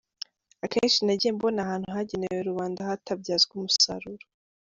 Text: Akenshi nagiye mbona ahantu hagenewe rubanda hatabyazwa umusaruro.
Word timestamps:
Akenshi 0.65 0.99
nagiye 1.05 1.31
mbona 1.37 1.59
ahantu 1.65 1.87
hagenewe 1.95 2.39
rubanda 2.49 2.87
hatabyazwa 2.89 3.51
umusaruro. 3.59 4.25